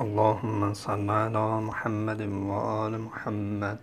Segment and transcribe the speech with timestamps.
[0.00, 3.78] اللهم صل على محمد وآل محمد.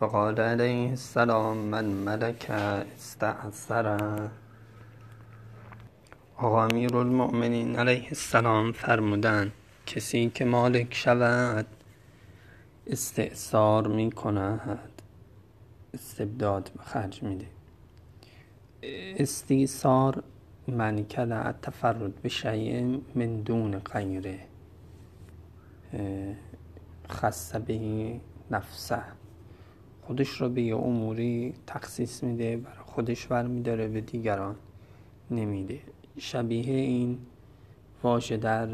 [0.00, 3.86] وقال علیه السلام من ملک استعصر
[6.36, 9.52] آقا المؤمنین علیه السلام فرمودن
[9.86, 11.66] کسی که مالک شود
[12.86, 15.02] استعصار می کند
[15.94, 17.46] استبداد به خرج میده
[19.18, 20.22] استیصار
[20.68, 24.53] معنی کرده تفرد به شیء من دون غیره.
[27.10, 29.02] خصه به نفسه.
[30.02, 34.56] خودش رو به یه اموری تخصیص میده برای خودش برمیداره به دیگران
[35.30, 35.80] نمیده.
[36.18, 37.18] شبیه این
[38.02, 38.66] واژه در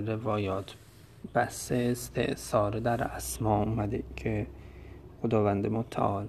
[0.00, 0.74] روایات.
[1.34, 4.46] بحث استعصار در اسما اومده که
[5.22, 6.28] خداوند متعال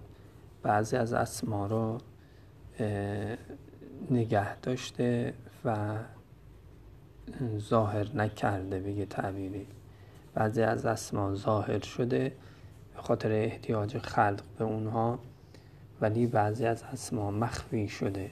[0.63, 1.97] بعضی از اسما رو
[4.11, 5.33] نگه داشته
[5.65, 5.97] و
[7.57, 9.67] ظاهر نکرده به یه تعبیری.
[10.33, 12.31] بعضی از اسما ظاهر شده
[12.95, 15.19] به خاطر احتیاج خلق به اونها
[16.01, 18.31] ولی بعضی از اسما مخفی شده.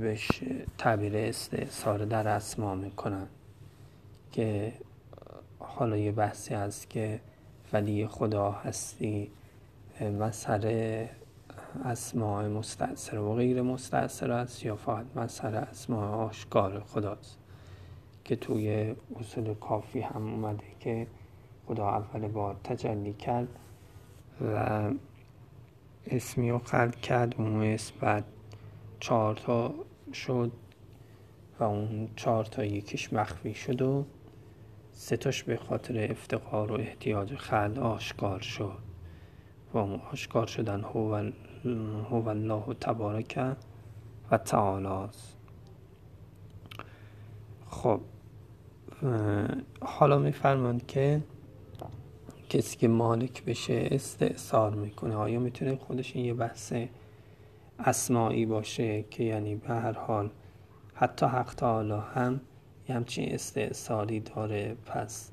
[0.00, 0.44] بهش
[0.78, 3.26] تعبیر استعصار در اسما می‌کنن
[4.32, 4.72] که
[5.58, 7.20] حالا یه بحثی هست که
[7.72, 9.30] ولی خدا هستی
[10.20, 11.10] مسئله
[11.84, 17.41] اسماع مستعصر و غیر مستعصر است یا فقط مسئله اسماع آشکار خداست.
[18.24, 21.06] که توی اصول کافی هم اومده که
[21.66, 23.48] خدا اول بار تجلی کرد
[24.40, 24.90] و
[26.06, 27.34] اسمی رو خلق کرد.
[27.38, 28.24] اون اسم بعد
[29.00, 29.74] چهار تا
[30.12, 30.52] شد
[31.60, 34.04] و اون چهار تا یکیش مخفی شد و
[34.92, 38.78] سه تاش به خاطر افتقار و احتیاج خلق آشکار شد
[39.74, 41.30] و اون آشکار شدن هو,
[42.10, 43.56] هو الله تبارک
[44.30, 45.08] و تعالی
[47.66, 48.00] خب
[49.80, 51.22] حالا میفرماند که
[52.48, 55.14] کسی که مالک بشه استعصار می‌کنه.
[55.14, 56.74] آیا می‌تونه خودش یه بحث
[57.78, 60.30] اسمایی باشه که یعنی به هر حال
[60.94, 62.40] حتی حق تعالی هم
[62.88, 65.30] یه همچین استعصالی داره؟ پس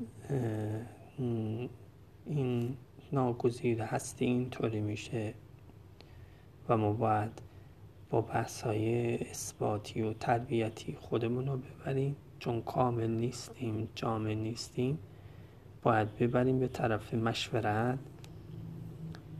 [2.26, 2.78] این
[3.12, 5.34] ناگزیر هستی اینطوری میشه
[6.70, 7.42] و ما باید
[8.10, 12.16] با بحث های اثباتی و تربیتی خودمون رو ببریم.
[12.40, 15.00] چون کامل نیستیم جامع نیستیم
[15.84, 18.00] باید ببریم به طرف مشورت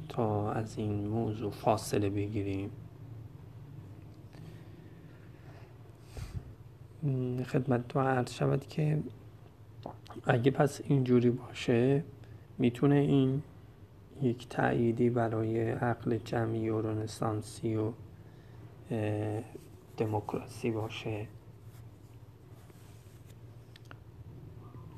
[0.10, 2.72] تا از این موضوع فاصله بگیریم.
[7.46, 9.00] خدمت تو عرض شود که
[10.24, 12.04] اگه پس اینجوری باشه
[12.58, 13.42] می‌تونه این
[14.22, 17.92] یک تأییدی برای عقل جمعی و رنسانسی و
[19.98, 21.28] دموکراسی باشه.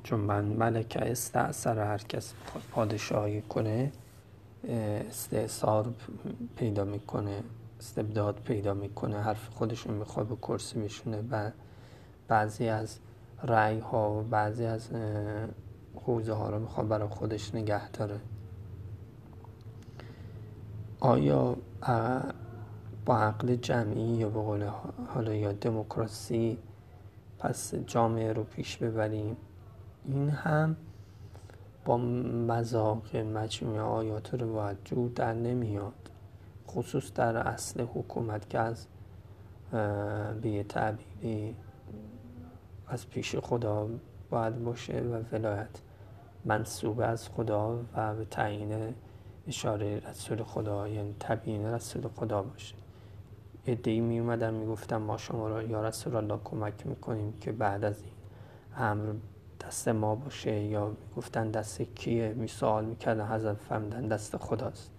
[0.02, 2.34] چون من ملکه استعصر هر کس
[2.70, 3.92] پادشاهی کنه
[5.08, 5.94] استعصار
[6.56, 7.42] پیدا می‌کنه
[7.80, 11.50] استبداد پیدا می‌کنه حرف خودشون می‌خواد به کرسی بشونه و
[12.28, 12.98] بعضی از
[13.42, 14.88] رعی ها و بعضی از
[15.94, 18.20] حوزه ها رو می‌خواد برای خودش نگه داره.
[21.00, 21.56] آیا
[23.06, 24.70] با عقل جمعی یا به قول
[25.14, 26.58] حالا یا دموکراسی
[27.38, 29.36] پس جامعه رو پیش ببریم؟
[30.04, 30.76] این هم
[31.84, 36.10] با مذاق مجموعه آیات رو جور در نمیاد
[36.68, 38.86] خصوص در اصل حکومت که از
[40.42, 41.56] به یه تعبیری
[42.88, 43.88] از پیش خدا
[44.30, 45.82] باید باشه و ولایت
[46.44, 48.94] منصوب از خدا و به تعیین
[49.48, 52.74] اشاره رسول خدا یعنی تبیین رسول خدا باشه.
[53.66, 57.84] ادهی می اومدن می گفتن ما شما را یا رسول الله کمک می‌کنیم که بعد
[57.84, 58.12] از این
[58.76, 59.14] امر
[59.66, 64.90] دست ما باشه یا گفتن دست کیه می سوال می‌کردن حضرت فرمدن دست خداست.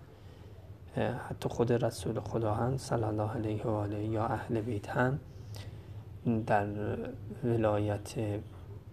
[1.29, 5.19] حتی خود رسول خدا هم صلی الله علیه و آله یا اهل بیت هم
[6.47, 6.67] در
[7.43, 8.13] ولایت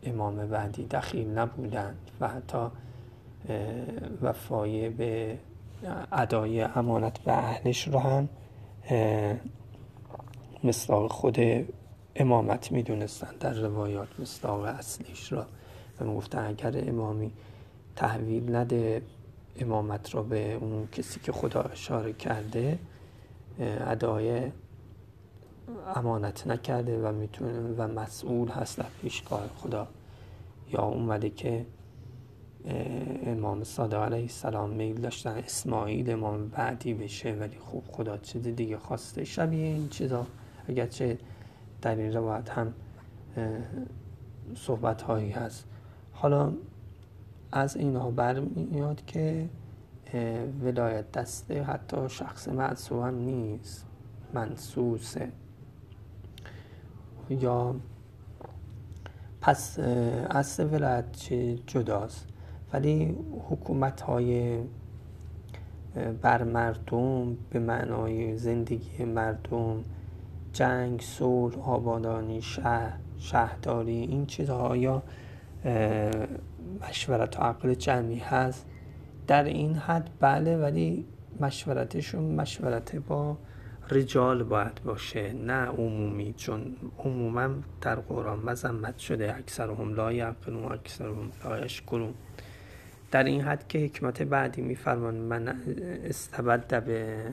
[0.02, 2.66] امام بعدی دخیل نبودند و حتی
[4.22, 5.38] وفای به
[6.12, 8.28] ادای امانت به اهلش رو هم
[10.64, 11.38] مصداق خود
[12.16, 15.46] امامت می‌دونستن در روایات مصداق اصلیش را
[16.00, 17.32] و می‌گفتن اگر امامی
[17.96, 19.02] تحویل نده
[19.56, 22.78] امامت را به اون کسی که خدا اشاره کرده
[23.60, 24.52] ادای
[25.94, 29.88] امانت نکرده و می‌تونه و مسئول هست در پیشگاه خدا.
[30.72, 31.66] یا اومده که
[33.26, 38.78] امام صادق علیه السلام میل داشتن اسماعیل امام بعدی بشه ولی خوب خدا چیز دیگه
[38.78, 39.24] خواسته.
[39.24, 40.26] شبیه این چیزا.
[40.68, 41.18] اگرچه
[41.82, 42.74] در این روایت هم
[44.54, 45.66] صحبت هایی هست.
[46.20, 46.52] حالا
[47.52, 49.48] از اینها برمیاد که
[50.62, 53.86] ولایت دسته حتی شخص معصوم هم نیست
[54.34, 55.28] منسوسه
[57.30, 57.74] یا
[59.40, 61.32] پس اصل ولایت
[61.66, 62.26] جداست.
[62.72, 63.16] ولی
[63.50, 64.58] حکومت های
[66.22, 69.84] بر مردم به معنای زندگی مردم
[70.52, 75.02] جنگ، صلح، آبادانی، شهر، شهرداری این چیزها یا
[76.88, 78.66] مشورت و عقل جمعی هست.
[79.26, 81.04] در این حد بله ولی
[81.40, 83.36] مشورتشون مشورت با
[83.90, 87.48] رجال باید باشه نه عمومی چون عموما
[87.80, 92.14] در قرآن مذمت شده اکثر هم لا یعقلون اکثر هم لا یشکرون.
[93.10, 95.48] در این حد که حکمت بعدی میفرمان من
[96.04, 97.24] استبد به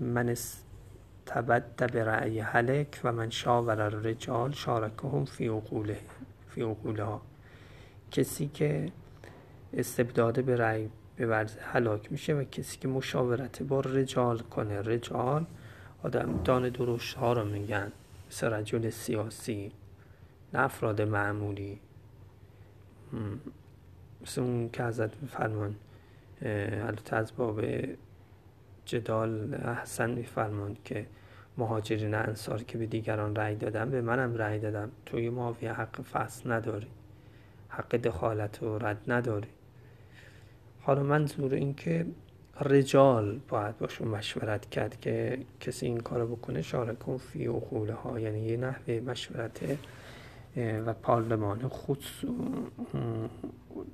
[0.00, 5.96] من استبد به رأی حلک و من شاور رجال شارکهم فی عقوله.
[6.54, 6.62] فی
[6.98, 7.22] ها.
[8.10, 8.92] کسی که
[9.72, 14.82] استبداده به رأی ورز حلاک میشه و کسی که مشاورت با رجال کنه.
[14.82, 15.46] رجال
[16.02, 17.92] آدم دان درشت ها رو میگن.
[18.30, 19.72] مثل رجل سیاسی
[20.52, 21.80] نه افراد معمولی.
[24.22, 25.74] مثل اون که ازت فرمان
[26.42, 27.64] البته از باب
[28.84, 31.06] جدال احسن میفرمان که
[31.58, 36.52] مهاجرین انصار که به دیگران رأی دادن به منم رأی دادم توی معاویه حق فصل
[36.52, 36.86] نداری.
[37.68, 39.48] حق دخالت و رد نداری.
[40.80, 42.06] حالا منظور این که
[42.60, 47.60] رجال باید باشون مشورت کرد که کسی این کارو بکنه شارکون فی و
[48.04, 48.20] ها.
[48.20, 49.78] یعنی یه نحوه مشورت
[50.56, 52.04] و پارلمان خود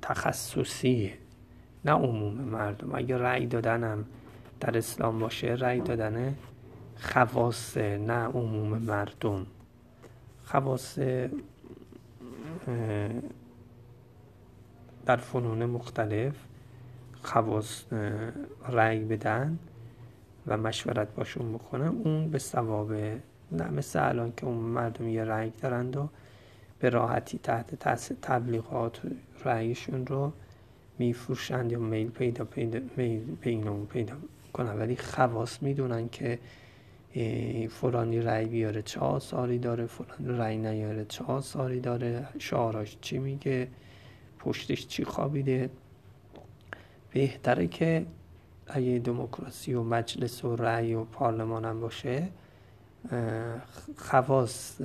[0.01, 1.13] تخصصی
[1.85, 2.95] نه عموم مردم.
[2.95, 4.05] اگه رأی دادنم
[4.59, 6.35] در اسلام باشه رأی دادن
[7.01, 9.45] خواص نه عموم مردم.
[10.43, 10.99] خواص
[15.05, 16.35] در فنون مختلف
[17.21, 17.83] خواص
[18.69, 19.59] رأی بدن
[20.47, 21.87] و مشورت باشون بکنن.
[21.87, 22.93] اون به ثواب
[23.51, 26.09] نه مثل الان که اون مردم یه رأی دارند و
[26.79, 29.01] به راحتی تحت تاثیر تبلیغات
[29.45, 30.31] رأیشون رو
[30.99, 34.13] میفروشند یا میل پیدا پیدا میل بینمون پیدا
[34.53, 36.39] کنن ولی خواص می‌دونن که
[37.69, 42.27] فلانی رأی بیاره چه آثاری داره فلانی رأی نیاره چه آثاری داره.
[42.39, 43.67] شعاراش چی میگه؟
[44.39, 45.69] پشتش چی خوابیده؟
[47.13, 48.05] بهتره که
[48.67, 52.29] اگه دموکراسی و مجلس و رأی و پارلمان هم باشه
[53.97, 54.81] خواص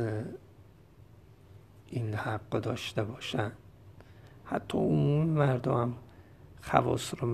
[1.86, 3.52] این حق داشته باشن.
[4.44, 5.94] حتی عموم مردم هم
[6.62, 7.28] خواص رو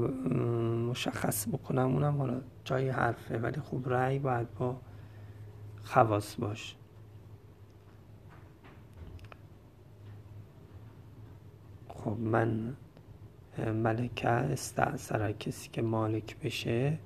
[0.90, 4.76] مشخص بکنم اونم حالا جای حرفه ولی خوب رأی باید با
[5.84, 6.76] خواص باش.
[11.88, 12.76] خب من
[13.58, 16.98] ملکه استعصر کسی که مالک بشه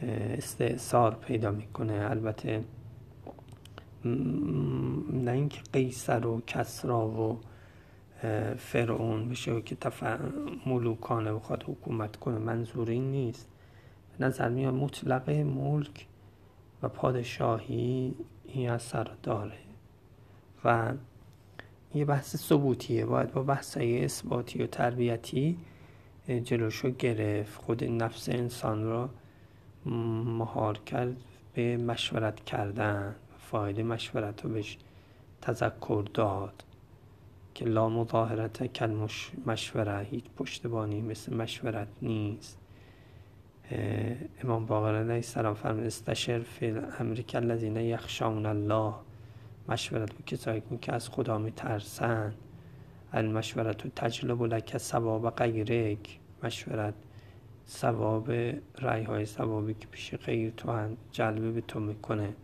[0.00, 2.06] استعصار پیدا می‌کنه.
[2.10, 2.64] البته
[4.04, 7.40] نه اینکه قیصر و کسرا و
[8.56, 10.20] فرعون بشه که تف...
[10.66, 13.48] ملوکانه بخواد حکومت کنه منظور این نیست.
[14.22, 16.06] به نظر میاد مطلق ملک
[16.82, 18.14] و پادشاهی
[18.44, 19.58] این اثر داره؟
[20.64, 20.92] و
[21.94, 25.58] یه بحث ثبوتیه باید با بحث اثباتی و تربیتی
[26.44, 29.10] جلوشو گرفت خود نفس انسان را
[30.24, 31.16] مهار کرد
[31.54, 34.78] به مشورت کردن فایده مشورت رو بهش
[35.40, 36.64] تذکر داد
[37.54, 39.06] که لا مظاهرت کل
[39.46, 42.61] مشوره هیچ پشتبانی مثل مشورت نیست.
[44.44, 48.94] امام باقر علیه السلام فرمود استشر فی امریکا الذین یخشون الله.
[49.68, 52.34] مشورت با کسایی که از خدا میترسن
[53.12, 56.18] المشورت و تجلب لک ثواب غیرک.
[56.42, 56.94] مشورت
[57.68, 58.30] ثواب
[58.78, 62.34] رای های ثوابی که پیش غیر تو هم جلبه به تو می‌کنه.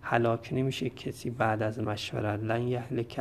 [0.00, 2.40] حلاک نمیشه کسی بعد از مشورت.
[2.40, 3.20] لن یهلک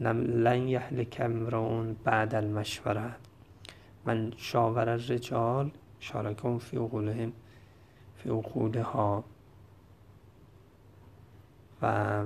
[0.00, 3.16] لن یهلک امرون بعد المشورت.
[4.04, 7.32] من شاور الرجال شارکم فی عقولهم
[8.16, 9.24] فی عقولها
[11.82, 12.24] و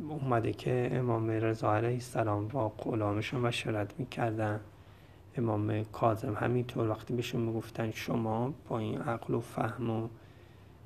[0.00, 4.60] اومده که امام رضا علیه السلام با غلامشون مشورت می‌کردن.
[5.36, 10.08] امام کاظم همینطور وقتی بهشون می‌گفتن شما با این عقل و فهم و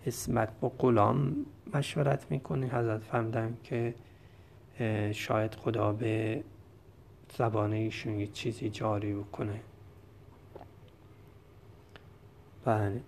[0.06, 3.94] اسمت با غلام مشورت می‌کنی حضرت فهمدن که
[5.12, 6.44] شاید خدا به
[7.36, 9.60] زبان ایشون یه چیزی جاری بکنه.
[12.68, 13.00] بله.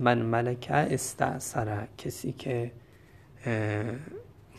[0.00, 2.72] من ملکه استعصره کسی که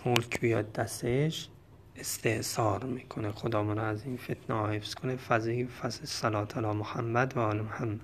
[0.06, 1.50] ملک بیاد دستش
[1.96, 3.32] استحصار می‌کنه.
[3.32, 5.15] خدا از این فتنه حفظ کنه.
[5.15, 7.98] فضی فضل صلات علی محمد و آل محمد.